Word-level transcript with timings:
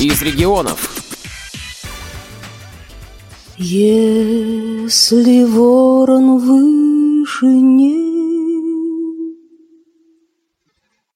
из 0.00 0.22
регионов. 0.22 0.94
Если 3.56 5.44
ворон 5.44 6.38
выше 6.38 7.46
не 7.46 8.08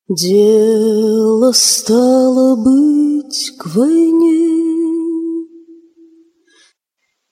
Дело 0.08 1.52
стало 1.52 2.56
быть 2.56 3.52
к 3.58 3.74
войне. 3.74 5.46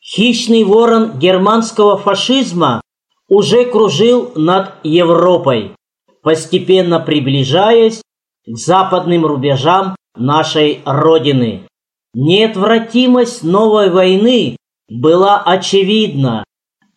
Хищный 0.00 0.64
ворон 0.64 1.18
германского 1.18 1.98
фашизма 1.98 2.80
уже 3.28 3.64
кружил 3.64 4.32
над 4.34 4.74
Европой, 4.82 5.74
постепенно 6.22 7.00
приближаясь 7.00 8.00
к 8.46 8.56
западным 8.56 9.26
рубежам 9.26 9.94
нашей 10.16 10.80
Родины. 10.84 11.66
Неотвратимость 12.14 13.44
новой 13.44 13.90
войны 13.90 14.56
была 14.88 15.42
очевидна, 15.42 16.44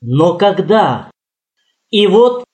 но 0.01 0.35
когда? 0.35 1.11
И 1.91 2.07
вот 2.07 2.45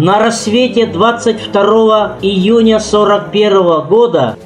На 0.00 0.20
рассвете 0.20 0.86
22 0.86 2.18
июня 2.22 2.78
41 2.78 3.88
года 3.88 4.36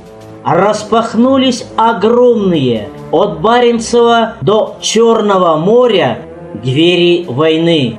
распахнулись 0.42 1.67
огромные 1.77 2.89
от 3.11 3.42
Баренцева 3.42 4.36
до 4.41 4.78
Черного 4.80 5.58
моря 5.58 6.23
двери 6.55 7.27
войны. 7.28 7.98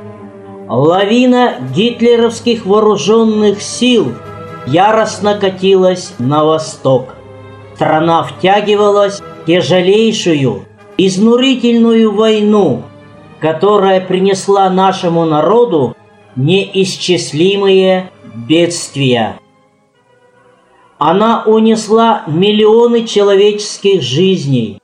Лавина 0.68 1.58
гитлеровских 1.76 2.66
вооруженных 2.66 3.62
сил 3.62 4.14
яростно 4.66 5.36
катилась 5.36 6.16
на 6.18 6.44
восток. 6.44 7.10
Страна 7.76 8.24
втягивалась 8.24 9.22
в 9.22 9.46
тяжелейшую, 9.46 10.66
изнурительную 10.98 12.16
войну, 12.16 12.82
которая 13.40 14.02
принесла 14.02 14.72
нашему 14.72 15.26
народу 15.26 15.96
неисчислимые 16.36 18.12
бедствия. 18.48 19.40
Она 20.98 21.44
унесла 21.46 22.24
миллионы 22.28 23.06
человеческих 23.06 24.02
жизней, 24.02 24.80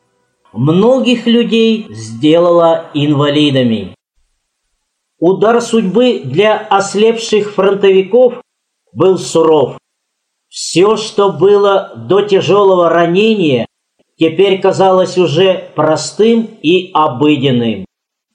многих 0.54 1.26
людей 1.28 1.88
сделала 1.90 2.88
инвалидами. 2.94 3.96
Удар 5.20 5.62
судьбы 5.62 6.22
для 6.24 6.58
ослепших 6.58 7.54
фронтовиков 7.54 8.42
был 8.94 9.18
суров. 9.18 9.78
Все, 10.48 10.98
что 10.98 11.32
было 11.32 11.94
до 11.96 12.22
тяжелого 12.22 12.90
ранения, 12.90 13.66
теперь 14.18 14.60
казалось 14.60 15.18
уже 15.18 15.70
простым 15.76 16.50
и 16.62 16.90
обыденным. 16.94 17.86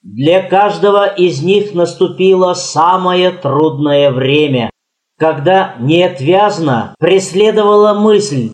Для 0.05 0.43
каждого 0.43 1.07
из 1.07 1.43
них 1.43 1.73
наступило 1.73 2.53
самое 2.53 3.31
трудное 3.31 4.11
время, 4.11 4.69
когда 5.19 5.77
неотвязно 5.81 6.95
преследовала 6.99 7.95
мысль, 7.95 8.53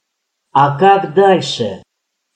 а 0.53 0.79
как 0.79 1.13
дальше? 1.13 1.83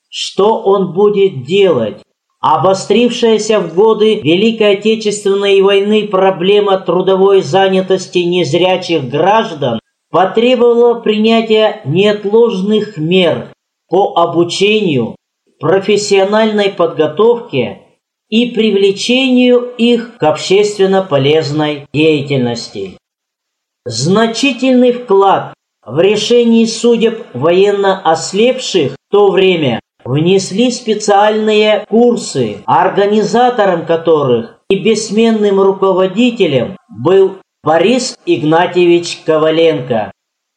Что 0.09 0.61
он 0.61 0.93
будет 0.93 1.45
делать? 1.45 2.01
Обострившаяся 2.41 3.61
в 3.61 3.73
годы 3.73 4.19
Великой 4.19 4.73
Отечественной 4.73 5.61
войны 5.61 6.09
проблема 6.09 6.77
трудовой 6.77 7.41
занятости 7.41 8.17
незрячих 8.19 9.09
граждан 9.09 9.79
потребовала 10.11 10.99
принятия 10.99 11.81
неотложных 11.85 12.97
мер 12.97 13.53
по 13.89 14.17
обучению, 14.17 15.15
профессиональной 15.61 16.69
подготовке 16.69 17.84
и 18.29 18.51
привлечению 18.51 19.73
их 19.77 20.17
к 20.17 20.23
общественно 20.23 21.03
полезной 21.03 21.87
деятельности. 21.93 22.97
Значительный 23.85 24.93
вклад 24.93 25.53
в 25.85 25.99
решении 25.99 26.65
судеб 26.65 27.25
военно 27.33 28.01
ослепших 28.01 28.93
в 28.93 29.11
то 29.11 29.29
время 29.29 29.79
внесли 30.03 30.71
специальные 30.71 31.85
курсы, 31.87 32.63
организатором 32.65 33.85
которых 33.85 34.59
и 34.69 34.79
бессменным 34.79 35.61
руководителем 35.61 36.77
был 36.89 37.37
Борис 37.63 38.17
Игнатьевич 38.25 39.21
Коваленко, 39.25 40.11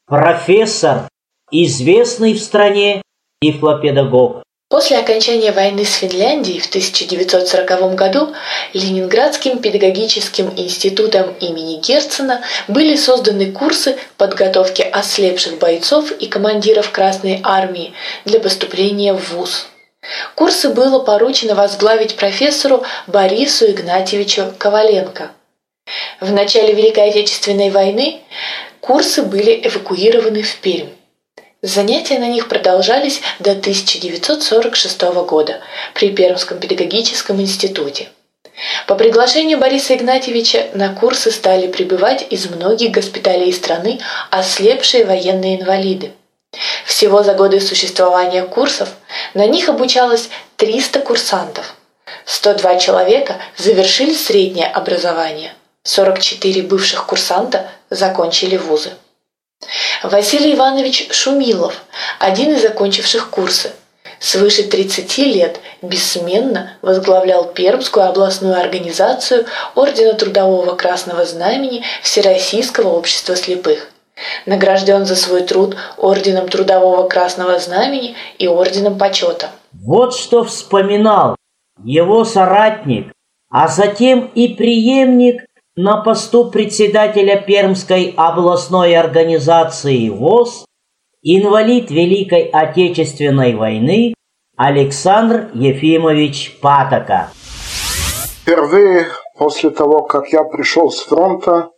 профессор, 0.07 1.09
известный 1.51 2.35
в 2.35 2.41
стране 2.41 3.03
тифлопедагог. 3.41 4.43
После 4.71 4.99
окончания 4.99 5.51
войны 5.51 5.87
с 5.87 5.95
Финляндией 5.95 6.61
в 6.61 6.67
1940 6.67 7.95
году 7.95 8.35
Ленинградским 8.75 9.61
педагогическим 9.61 10.53
институтом 10.59 11.33
имени 11.41 11.81
Герцена 11.81 12.43
были 12.69 12.95
созданы 12.95 13.51
курсы 13.51 13.97
подготовки 14.19 14.83
ослепших 14.83 15.59
бойцов 15.59 16.13
и 16.13 16.27
командиров 16.27 16.91
Красной 16.91 17.41
Армии 17.43 17.95
для 18.27 18.41
поступления 18.41 19.15
в 19.15 19.33
ВУЗ. 19.33 19.69
Курсы 20.35 20.69
было 20.69 20.99
поручено 20.99 21.55
возглавить 21.55 22.17
профессору 22.17 22.85
Борису 23.07 23.71
Игнатьевичу 23.71 24.53
Коваленко. 24.59 25.31
В 26.21 26.31
начале 26.31 26.75
Великой 26.75 27.09
Отечественной 27.09 27.71
войны 27.71 28.21
курсы 28.81 29.23
были 29.23 29.67
эвакуированы 29.67 30.43
в 30.43 30.57
Пермь. 30.57 30.98
Занятия 31.63 32.21
на 32.21 32.29
них 32.29 32.47
продолжались 32.47 33.21
до 33.41 33.51
1946 33.51 35.03
года 35.27 35.61
при 35.93 36.11
Пермском 36.11 36.61
педагогическом 36.61 37.41
институте. 37.41 38.11
По 38.87 38.95
приглашению 38.95 39.59
Бориса 39.59 39.97
Игнатьевича 39.97 40.69
на 40.75 40.95
курсы 40.95 41.33
стали 41.33 41.67
прибывать 41.67 42.25
из 42.31 42.49
многих 42.49 42.93
госпиталей 42.93 43.53
страны 43.53 43.99
ослепшие 44.31 45.05
военные 45.05 45.61
инвалиды. 45.61 46.13
Всего 46.87 47.25
за 47.25 47.35
годы 47.35 47.61
существования 47.61 48.45
курсов 48.45 48.91
на 49.35 49.45
них 49.47 49.69
обучалось 49.69 50.29
300 50.59 51.01
курсантов. 51.01 51.75
102 52.25 52.77
человека 52.77 53.35
завершили 53.57 54.15
среднее 54.15 54.69
образование. 54.69 55.55
44 55.83 56.63
бывших 56.63 57.07
курсанта 57.07 57.69
закончили 57.91 58.57
вузы. 58.57 58.93
Василий 60.03 60.55
Иванович 60.55 61.09
Шумилов, 61.11 61.83
один 62.21 62.55
из 62.55 62.63
закончивших 62.63 63.31
курсы, 63.31 63.73
свыше 64.21 64.63
30 64.63 65.19
лет 65.19 65.61
бессменно 65.83 66.75
возглавлял 66.83 67.45
Пермскую 67.47 68.07
областную 68.07 68.61
организацию 68.61 69.47
Ордена 69.75 70.15
Трудового 70.15 70.77
Красного 70.77 71.25
Знамени 71.25 71.83
Всероссийского 72.03 72.89
общества 72.89 73.35
слепых. 73.35 73.91
Награжден 74.47 75.05
за 75.05 75.15
свой 75.17 75.43
труд 75.43 75.77
Орденом 75.97 76.49
Трудового 76.49 77.09
Красного 77.09 77.59
Знамени 77.59 78.15
и 78.39 78.49
Орденом 78.49 78.99
Почета. 78.99 79.51
Вот 79.73 80.15
что 80.15 80.45
вспоминал 80.45 81.37
его 81.85 82.25
соратник, 82.25 83.13
а 83.51 83.69
затем 83.69 84.31
и 84.35 84.55
преемник 84.55 85.45
на 85.81 86.03
посту 86.03 86.51
председателя 86.51 87.41
Пермской 87.41 88.13
областной 88.17 88.97
организации 88.97 90.09
ВОЗ 90.09 90.65
инвалид 91.23 91.93
Великой 91.93 92.51
Отечественной 92.53 93.55
войны 93.55 94.13
Александр 94.57 95.53
Ефимович 95.55 96.59
Патока. 96.61 97.31
Впервые 98.43 99.07
после 99.39 99.71
того, 99.71 100.03
как 100.03 100.33
я 100.33 100.43
пришел 100.43 100.91
с 100.91 101.01
фронта, 101.01 101.71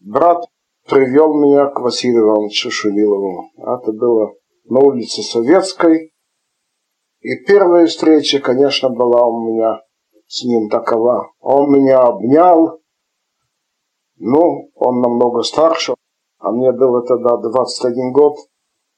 брат 0.00 0.44
привел 0.88 1.34
меня 1.34 1.66
к 1.66 1.78
Василию 1.78 2.22
Ивановичу 2.22 2.72
Шумилову. 2.72 3.52
Это 3.58 3.92
было 3.92 4.32
на 4.64 4.80
улице 4.80 5.22
Советской. 5.22 6.12
И 7.20 7.44
первая 7.46 7.86
встреча, 7.86 8.40
конечно, 8.40 8.88
была 8.88 9.24
у 9.24 9.52
меня 9.52 9.82
с 10.32 10.44
ним 10.44 10.70
такова. 10.70 11.30
Он 11.40 11.70
меня 11.70 12.00
обнял. 12.00 12.80
Ну, 14.16 14.70
он 14.74 15.00
намного 15.00 15.42
старше, 15.42 15.94
а 16.38 16.50
мне 16.52 16.72
было 16.72 17.02
тогда 17.02 17.36
21 17.36 18.12
год. 18.12 18.36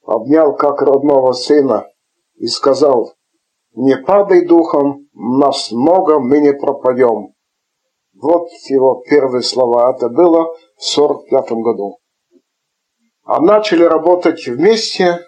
Обнял 0.05 0.55
как 0.55 0.81
родного 0.83 1.33
сына. 1.33 1.89
и 2.37 2.47
сказал, 2.47 3.13
«Не 3.75 3.97
падай 3.97 4.45
духом, 4.45 5.09
нас 5.13 5.71
много, 5.71 6.19
мы 6.19 6.41
не 6.41 6.53
пропадем». 6.53 7.33
Вот 8.21 8.49
его 8.69 9.03
первые 9.09 9.43
слова. 9.43 9.93
Это 9.93 10.09
было 10.09 10.53
в 10.77 10.85
45 10.85 11.53
году. 11.53 11.99
А 13.25 13.41
начали 13.41 13.85
работать 13.85 14.47
вместе 14.47 15.21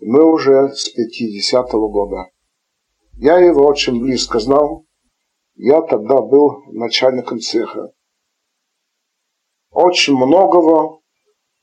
мы 0.00 0.24
уже 0.24 0.70
с 0.70 0.88
50 0.88 1.74
-го 1.74 1.88
года. 1.88 2.30
Я 3.16 3.38
его 3.38 3.64
очень 3.66 4.00
близко 4.00 4.38
знал. 4.38 4.84
Я 5.64 5.80
тогда 5.82 6.20
был 6.20 6.64
начальником 6.72 7.38
цеха. 7.38 7.92
Очень 9.70 10.16
многого, 10.16 10.98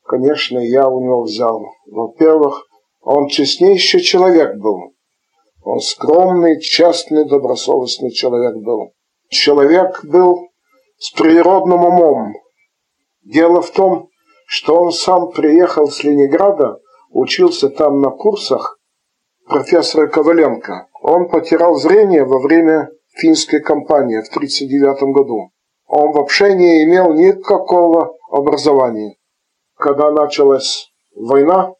конечно, 0.05 0.57
я 0.57 0.87
у 0.87 1.03
него 1.03 1.23
взял. 1.23 1.65
Во-первых, 1.85 2.65
он 3.01 3.27
честнейший 3.27 3.99
человек 3.99 4.55
был. 4.55 4.93
Он 5.63 5.81
скромный, 5.81 6.61
честный, 6.61 7.27
добросовестный 7.27 8.11
человек 8.11 8.55
был. 8.63 8.93
Человек 9.27 10.05
был 10.05 10.47
с 10.97 11.11
природным 11.11 11.83
умом. 11.83 12.35
Дело 13.25 13.61
в 13.61 13.69
том, 13.71 14.07
что 14.47 14.81
он 14.81 14.93
сам 14.93 15.29
приехал 15.31 15.87
с 15.87 16.05
Ленинграда, 16.05 16.79
учился 17.09 17.69
там 17.69 17.99
на 17.99 18.11
курсах 18.11 18.79
профессора 19.45 20.07
Коваленко. 20.07 20.87
Он 21.01 21.27
потерял 21.27 21.75
зрение 21.75 22.23
во 22.23 22.39
время 22.39 22.91
финской 23.17 23.61
кампании 23.61 24.21
в 24.21 24.29
1939 24.29 25.13
году. 25.13 25.51
Он 25.87 26.11
вообще 26.11 26.53
не 26.55 26.83
имел 26.83 27.13
никакого 27.13 28.15
образования. 28.31 29.15
Когда 29.75 30.11
началась 30.11 30.91
война, 31.15 31.73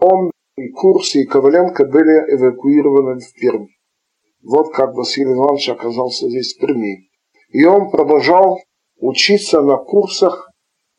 он 0.00 0.30
и 0.56 0.68
Курс, 0.70 1.14
и 1.14 1.24
Коваленко 1.24 1.84
были 1.84 2.34
эвакуированы 2.34 3.20
в 3.20 3.32
Пермь. 3.34 3.66
Вот 4.42 4.72
как 4.72 4.94
Василий 4.94 5.32
Иванович 5.32 5.70
оказался 5.70 6.28
здесь 6.28 6.54
в 6.54 6.60
Перми. 6.60 7.08
И 7.50 7.64
он 7.64 7.90
продолжал 7.90 8.60
учиться 8.98 9.60
на 9.62 9.76
курсах 9.76 10.50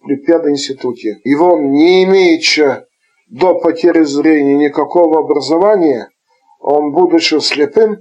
при 0.03 0.15
пединституте. 0.17 1.19
И 1.23 1.35
он, 1.35 1.71
не 1.71 2.03
имеючи 2.03 2.85
до 3.29 3.59
потери 3.59 4.03
зрения 4.03 4.55
никакого 4.55 5.19
образования, 5.19 6.09
он, 6.59 6.91
будучи 6.91 7.39
слепым, 7.39 7.97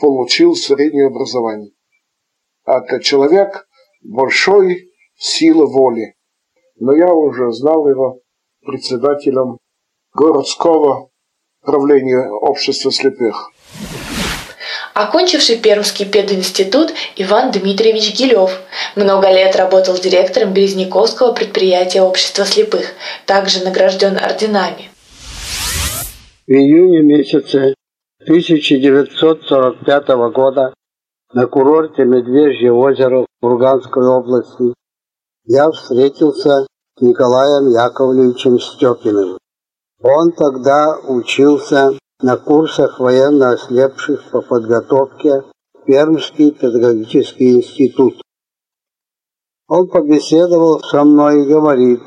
получил 0.00 0.54
среднее 0.54 1.06
образование. 1.06 1.72
Это 2.64 3.00
человек 3.00 3.66
большой 4.02 4.90
силы 5.16 5.66
воли. 5.66 6.14
Но 6.78 6.94
я 6.94 7.12
уже 7.12 7.52
знал 7.52 7.88
его 7.88 8.20
председателем 8.64 9.58
городского 10.12 11.10
правления 11.62 12.28
общества 12.28 12.92
слепых. 12.92 13.50
Окончивший 14.94 15.58
Пермский 15.58 16.06
пединститут 16.06 16.94
Иван 17.16 17.50
Дмитриевич 17.50 18.18
Гилев 18.18 18.62
много 18.94 19.30
лет 19.30 19.54
работал 19.54 19.94
директором 19.98 20.54
Березняковского 20.54 21.32
предприятия 21.34 22.00
общества 22.00 22.46
слепых, 22.46 22.94
также 23.26 23.62
награжден 23.62 24.16
орденами. 24.16 24.88
В 26.46 26.50
июне 26.50 27.02
месяце 27.02 27.74
1945 28.22 30.08
года 30.32 30.72
на 31.34 31.46
курорте 31.46 32.04
Медвежье 32.06 32.72
озеро 32.72 33.22
в 33.22 33.26
Курганской 33.42 34.08
области 34.08 34.72
я 35.44 35.70
встретился 35.70 36.64
с 36.64 37.00
Николаем 37.02 37.68
Яковлевичем 37.68 38.58
Степиным. 38.58 39.36
Он 40.00 40.32
тогда 40.32 40.98
учился 40.98 41.90
на 42.22 42.38
курсах 42.38 42.98
военно 43.00 43.50
ослепших 43.50 44.30
по 44.30 44.40
подготовке 44.40 45.42
в 45.74 45.84
Пермский 45.84 46.52
педагогический 46.52 47.56
институт. 47.56 48.22
Он 49.68 49.88
побеседовал 49.88 50.80
со 50.80 51.04
мной 51.04 51.42
и 51.42 51.48
говорит, 51.48 52.00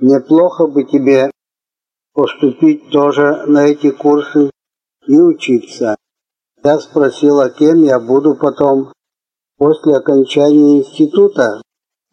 неплохо 0.00 0.68
бы 0.68 0.84
тебе 0.84 1.32
поступить 2.14 2.90
тоже 2.90 3.44
на 3.46 3.66
эти 3.66 3.90
курсы 3.90 4.52
и 5.06 5.16
учиться. 5.16 5.96
Я 6.64 6.78
спросил, 6.78 7.40
а 7.40 7.50
кем 7.50 7.82
я 7.82 7.98
буду 7.98 8.34
потом. 8.34 8.92
После 9.58 9.96
окончания 9.96 10.78
института 10.78 11.62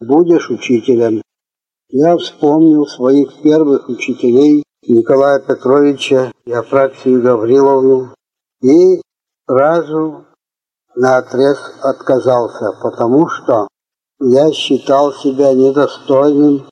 будешь 0.00 0.50
учителем. 0.50 1.22
Я 1.88 2.16
вспомнил 2.16 2.86
своих 2.86 3.42
первых 3.42 3.88
учителей 3.88 4.62
Николая 4.86 5.40
Петровича 5.40 6.32
и 6.44 6.52
Афраксию 6.52 7.22
Гавриловну 7.22 8.14
и 8.62 9.00
сразу 9.48 10.26
на 10.94 11.18
отрез 11.18 11.58
отказался, 11.82 12.72
потому 12.80 13.28
что 13.28 13.68
я 14.20 14.52
считал 14.52 15.12
себя 15.12 15.52
недостойным 15.52 16.68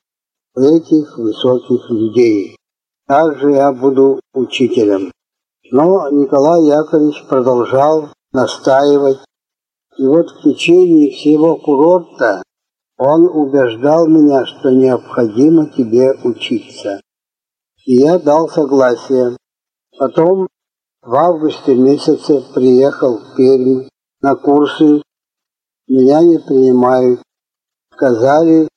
этих 0.55 1.17
высоких 1.17 1.89
людей. 1.89 2.55
Также 3.07 3.51
я 3.51 3.71
буду 3.71 4.19
учителем. 4.33 5.11
Но 5.71 6.09
Николай 6.09 6.65
Яковлевич 6.65 7.25
продолжал 7.27 8.09
настаивать. 8.31 9.19
И 9.97 10.05
вот 10.05 10.29
в 10.29 10.41
течение 10.41 11.11
всего 11.11 11.57
курорта 11.57 12.41
он 12.97 13.25
убеждал 13.25 14.07
меня, 14.07 14.45
что 14.45 14.71
необходимо 14.71 15.69
тебе 15.69 16.13
учиться 16.23 17.01
и 17.89 17.95
я 17.95 18.19
дал 18.19 18.47
согласие. 18.49 19.35
Потом 19.97 20.47
в 21.01 21.15
августе 21.15 21.73
месяце 21.75 22.43
приехал 22.53 23.17
в 23.17 23.35
Пермь 23.35 23.87
на 24.21 24.35
курсы. 24.35 25.01
Меня 25.87 26.21
не 26.21 26.37
принимают. 26.37 27.19
Сказали 27.95 28.67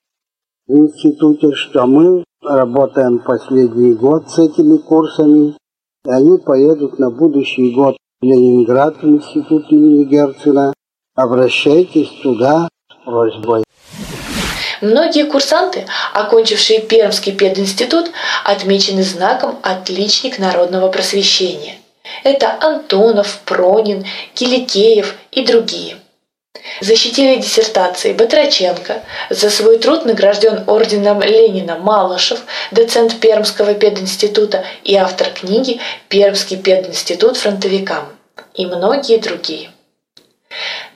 в 0.66 0.72
институте, 0.72 1.52
что 1.52 1.86
мы 1.86 2.24
работаем 2.42 3.22
последний 3.22 3.92
год 3.92 4.30
с 4.30 4.38
этими 4.38 4.78
курсами, 4.78 5.58
и 6.04 6.10
они 6.10 6.38
поедут 6.38 6.98
на 6.98 7.10
будущий 7.10 7.70
год 7.70 7.96
в 8.20 8.24
Ленинград 8.24 8.96
в 9.00 9.04
институт 9.06 9.70
имени 9.70 10.04
Герцена. 10.04 10.72
Обращайтесь 11.14 12.10
туда 12.22 12.68
с 12.90 13.04
просьбой. 13.04 13.64
Многие 14.80 15.26
курсанты, 15.26 15.86
окончившие 16.12 16.80
Пермский 16.80 17.32
пединститут, 17.32 18.10
отмечены 18.44 19.04
знаком 19.04 19.58
«Отличник 19.62 20.40
народного 20.40 20.88
просвещения». 20.88 21.76
Это 22.24 22.56
Антонов, 22.60 23.40
Пронин, 23.44 24.04
Киликеев 24.34 25.14
и 25.30 25.46
другие. 25.46 25.96
Защитили 26.82 27.36
диссертации 27.36 28.12
Батраченко, 28.12 29.02
за 29.30 29.50
свой 29.50 29.78
труд 29.78 30.04
награжден 30.04 30.64
орденом 30.66 31.22
Ленина 31.22 31.78
Малышев, 31.78 32.40
доцент 32.72 33.20
Пермского 33.20 33.74
пединститута 33.74 34.64
и 34.82 34.96
автор 34.96 35.30
книги 35.30 35.80
«Пермский 36.08 36.56
пединститут 36.56 37.36
фронтовикам» 37.36 38.08
и 38.54 38.66
многие 38.66 39.18
другие. 39.18 39.70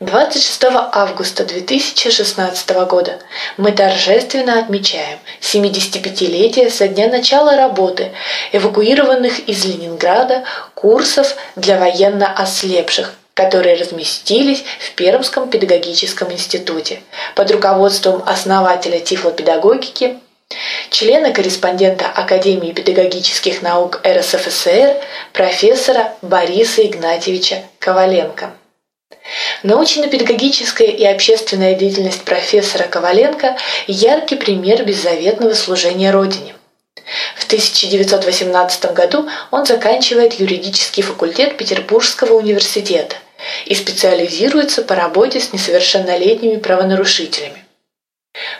26 0.00 0.64
августа 0.92 1.44
2016 1.44 2.70
года 2.88 3.20
мы 3.56 3.70
торжественно 3.70 4.58
отмечаем 4.58 5.20
75-летие 5.40 6.68
со 6.68 6.88
дня 6.88 7.08
начала 7.08 7.56
работы 7.56 8.12
эвакуированных 8.50 9.38
из 9.48 9.64
Ленинграда 9.64 10.42
курсов 10.74 11.36
для 11.54 11.78
военно 11.78 12.26
ослепших, 12.26 13.14
которые 13.36 13.76
разместились 13.76 14.64
в 14.80 14.94
Пермском 14.94 15.50
педагогическом 15.50 16.32
институте 16.32 17.00
под 17.34 17.50
руководством 17.50 18.22
основателя 18.24 18.98
тифлопедагогики 18.98 20.18
члена-корреспондента 20.90 22.06
Академии 22.06 22.72
педагогических 22.72 23.60
наук 23.60 24.00
РСФСР 24.06 24.96
профессора 25.34 26.14
Бориса 26.22 26.86
Игнатьевича 26.86 27.62
Коваленко. 27.78 28.54
Научно-педагогическая 29.62 30.88
и 30.88 31.04
общественная 31.04 31.74
деятельность 31.74 32.24
профессора 32.24 32.84
Коваленко– 32.84 33.58
яркий 33.86 34.36
пример 34.36 34.82
беззаветного 34.84 35.52
служения 35.52 36.10
Родине. 36.10 36.54
В 37.36 37.44
1918 37.44 38.92
году 38.94 39.28
он 39.50 39.66
заканчивает 39.66 40.34
юридический 40.34 41.02
факультет 41.02 41.58
Петербургского 41.58 42.34
университета 42.34 43.16
и 43.64 43.74
специализируется 43.74 44.82
по 44.82 44.94
работе 44.94 45.40
с 45.40 45.52
несовершеннолетними 45.52 46.56
правонарушителями. 46.56 47.64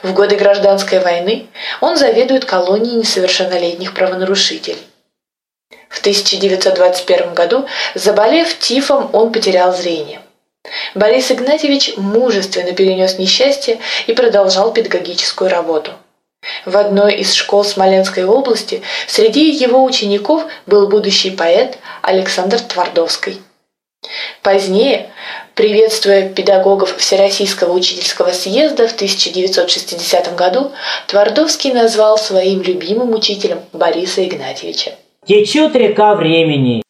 В 0.03 0.13
годы 0.15 0.37
гражданской 0.37 1.01
войны 1.01 1.47
он 1.81 1.97
заведует 1.97 2.45
колонией 2.45 2.97
несовершеннолетних 2.97 3.95
правонарушителей. 3.95 4.83
В 5.89 6.01
1921 6.01 7.35
году, 7.35 7.67
заболев 7.95 8.59
тифом, 8.59 9.11
он 9.13 9.33
потерял 9.33 9.75
зрение. 9.75 10.21
Борис 10.95 11.31
Игнатьевич 11.31 11.97
мужественно 11.97 12.73
перенес 12.73 13.19
несчастье 13.19 13.79
и 14.07 14.15
продолжал 14.15 14.73
педагогическую 14.73 15.51
работу. 15.51 15.93
В 16.65 16.77
одной 16.77 17.15
из 17.17 17.33
школ 17.33 17.65
Смоленской 17.65 18.25
области 18.25 18.83
среди 19.07 19.51
его 19.51 19.85
учеников 19.85 20.45
был 20.67 20.89
будущий 20.89 21.31
поэт 21.31 21.79
Александр 22.03 22.61
Твардовский. 22.61 23.41
Позднее, 24.43 25.11
приветствуя 25.55 26.29
педагогов 26.29 26.97
Всероссийского 26.97 27.73
учительского 27.73 28.31
съезда 28.31 28.89
в 28.89 28.95
1960 28.95 30.37
году, 30.37 30.73
Твардовский 31.09 31.73
назвал 31.73 32.19
своим 32.19 32.63
любимым 32.63 33.15
учителем 33.15 33.61
Бориса 33.73 34.25
Игнатьевича. 34.25 34.93
Течет 35.27 35.75
река 35.75 36.15
времени. 36.15 36.83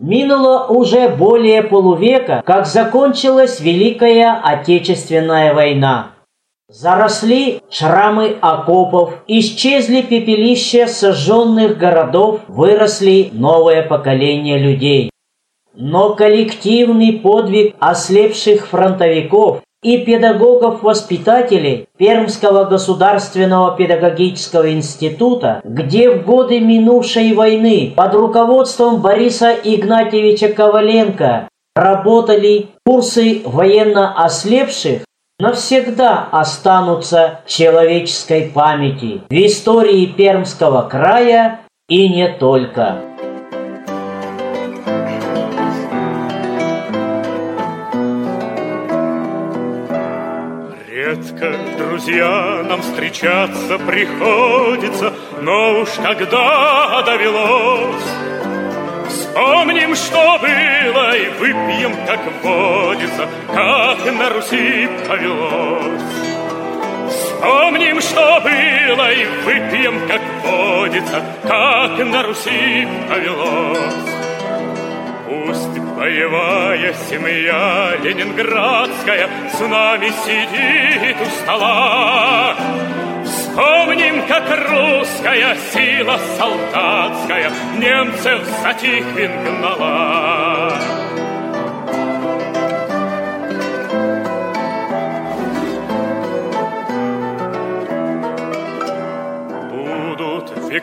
Минуло 0.00 0.66
уже 0.68 1.08
более 1.08 1.62
полувека, 1.62 2.42
как 2.44 2.66
закончилась 2.66 3.60
Великая 3.60 4.40
Отечественная 4.42 5.54
война. 5.54 6.12
Заросли 6.70 7.62
шрамы 7.70 8.36
окопов, 8.40 9.14
исчезли 9.26 10.02
пепелища 10.02 10.86
сожженных 10.86 11.78
городов, 11.78 12.40
выросли 12.46 13.30
новое 13.32 13.82
поколение 13.82 14.58
людей. 14.58 15.10
Но 15.80 16.14
коллективный 16.14 17.12
подвиг 17.12 17.76
ослепших 17.78 18.66
фронтовиков 18.66 19.62
и 19.80 19.98
педагогов-воспитателей 19.98 21.86
Пермского 21.96 22.64
государственного 22.64 23.76
педагогического 23.76 24.72
института, 24.72 25.60
где 25.62 26.10
в 26.10 26.24
годы 26.24 26.58
минувшей 26.58 27.32
войны 27.32 27.92
под 27.96 28.12
руководством 28.14 29.00
Бориса 29.00 29.52
Игнатьевича 29.52 30.48
Коваленко 30.48 31.48
работали 31.76 32.70
курсы 32.84 33.42
военно 33.44 34.24
ослепших, 34.24 35.02
навсегда 35.38 36.26
останутся 36.32 37.42
в 37.46 37.48
человеческой 37.50 38.50
памяти 38.52 39.20
в 39.30 39.32
истории 39.32 40.06
Пермского 40.06 40.88
края 40.88 41.60
и 41.88 42.08
не 42.08 42.28
только. 42.28 42.96
Редко, 51.28 51.52
друзья, 51.76 52.64
нам 52.68 52.80
встречаться 52.80 53.78
приходится, 53.78 55.12
но 55.40 55.80
уж 55.80 55.88
когда 56.02 57.02
довелось, 57.02 58.02
Вспомним, 59.08 59.94
что 59.94 60.38
было, 60.38 61.16
и 61.16 61.28
выпьем, 61.38 61.94
как 62.06 62.20
водится, 62.42 63.28
Как 63.48 64.12
на 64.14 64.30
Руси 64.30 64.88
повелось. 65.06 66.02
Вспомним, 67.10 68.00
что 68.00 68.40
было, 68.40 69.12
и 69.12 69.26
выпьем, 69.44 70.08
как 70.08 70.22
водится, 70.44 71.22
Как 71.42 71.98
на 72.06 72.22
Руси 72.22 72.88
повелось. 73.08 74.18
Боевая 75.98 76.94
семья 77.10 77.96
ленинградская 78.02 79.28
С 79.52 79.60
нами 79.60 80.10
сидит 80.24 81.16
у 81.20 81.24
стола, 81.42 82.56
Вспомним, 83.24 84.26
как 84.26 84.44
русская 84.70 85.56
сила 85.72 86.18
солдатская 86.38 87.50
Немцев 87.78 88.42
за 88.62 88.74
Тихвин 88.74 89.32
гнала. 89.44 91.07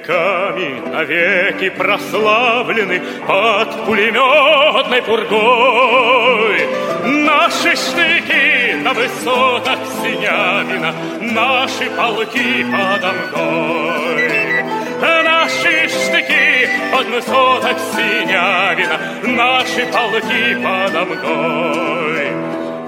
Веками 0.05 0.81
навеки 0.91 1.69
прославлены 1.69 3.01
Под 3.27 3.85
пулеметной 3.85 5.01
пургой 5.01 6.67
Наши 7.03 7.75
штыки 7.75 8.75
на 8.81 8.93
высотах 8.93 9.79
Синявина, 10.01 10.93
Наши 11.21 11.89
полки 11.91 12.65
подо 12.71 13.13
мной. 13.13 14.63
Наши 15.01 15.87
штыки 15.89 16.69
под 16.91 17.07
высотах 17.07 17.77
Синявина, 17.93 18.99
Наши 19.23 19.85
полки 19.85 20.55
подо 20.63 21.05
мной. 21.05 22.31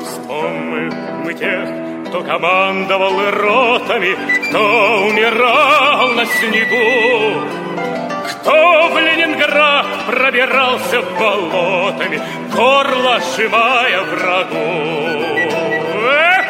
Вспомним 0.01 0.93
мы 1.23 1.33
тех, 1.33 1.86
кто 2.07 2.23
командовал 2.23 3.31
ротами, 3.31 4.15
Кто 4.47 5.07
умирал 5.07 6.09
на 6.11 6.25
снегу, 6.25 7.47
кто 8.29 8.89
в 8.89 8.97
Ленинград 8.97 9.85
пробирался 10.05 11.01
болотами, 11.19 12.21
горло 12.55 13.19
сжимая 13.19 14.01
врагу. 14.03 14.55
Эх! 16.09 16.45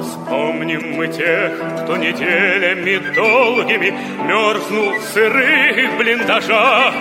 Вспомним 0.00 0.96
мы 0.96 1.08
тех, 1.08 1.52
кто 1.82 1.96
неделями 1.96 3.14
долгими 3.14 3.92
мерзнул 4.26 4.92
в 4.92 5.02
сырых 5.12 5.96
блиндажах, 5.98 6.94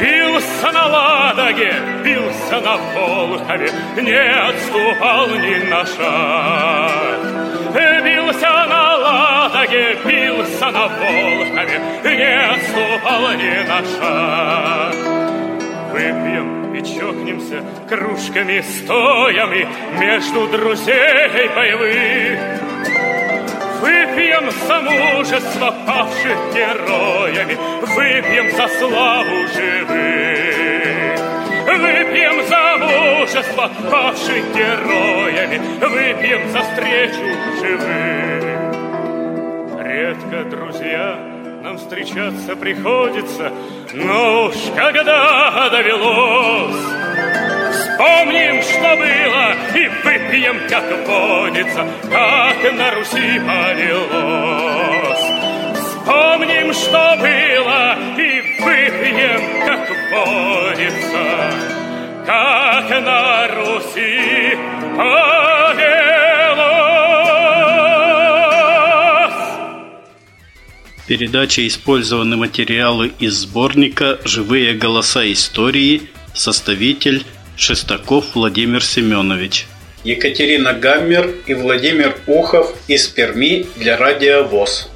Бился 0.00 0.70
на 0.72 0.86
Ладоге, 0.86 1.74
бился 2.04 2.60
на 2.60 2.76
Волхове, 2.76 3.70
Не 3.96 4.18
отступал 4.48 5.28
ни 5.28 5.68
на 5.68 5.84
шаг. 5.84 7.18
Бился 8.04 8.66
на 8.66 8.96
Ладоге, 8.96 9.96
бился 10.04 10.70
на 10.70 10.86
Волхове, 10.88 11.80
Не 12.04 12.40
отступал 12.52 13.32
ни 13.32 13.66
на 13.66 13.78
шаг. 13.96 14.94
Выпьем 15.90 16.74
и 16.74 16.82
чокнемся 16.82 17.64
кружками 17.88 18.60
стоями 18.60 19.66
Между 19.98 20.46
друзей 20.46 21.48
боевых, 21.56 22.38
Выпьем 23.88 24.50
за 24.50 24.80
мужество 24.82 25.74
павших 25.86 26.36
героями, 26.52 27.56
Выпьем 27.80 28.50
за 28.50 28.68
славу 28.68 29.46
живых. 29.54 31.18
Выпьем 31.66 32.46
за 32.46 32.76
мужество 32.76 33.70
павших 33.90 34.44
героями, 34.54 35.58
Выпьем 35.80 36.50
за 36.50 36.60
встречу 36.60 37.24
живых. 37.60 38.44
Редко, 39.82 40.44
друзья, 40.50 41.18
нам 41.62 41.78
встречаться 41.78 42.56
приходится, 42.56 43.50
Но 43.94 44.44
уж 44.48 44.56
когда 44.76 45.70
довелось, 45.70 46.76
Вспомним, 47.72 48.62
что 48.62 48.96
было, 48.96 49.54
и 49.74 49.88
выпьем, 50.04 50.60
как 50.68 51.06
водится, 51.06 51.86
Как 52.10 52.72
на 52.72 52.90
Руси 52.92 53.40
полилось. 53.40 55.24
Вспомним, 55.74 56.72
что 56.72 57.16
было, 57.20 57.96
и 58.16 58.42
выпьем, 58.62 59.40
как 59.66 59.88
водится, 60.12 61.24
Как 62.26 62.88
на 63.02 63.48
Руси 63.48 64.56
полилось. 64.96 66.08
Передача 71.06 71.66
использованы 71.66 72.36
материалы 72.36 73.12
из 73.18 73.34
сборника 73.34 74.18
«Живые 74.24 74.74
голоса 74.74 75.30
истории», 75.32 76.10
составитель 76.34 77.24
Шестаков 77.58 78.34
Владимир 78.34 78.84
Семенович. 78.84 79.66
Екатерина 80.04 80.72
Гаммер 80.74 81.34
и 81.46 81.54
Владимир 81.54 82.16
Ухов 82.28 82.72
из 82.86 83.08
Перми 83.08 83.66
для 83.76 83.96
Радио 83.96 84.44
ВОЗ. 84.44 84.88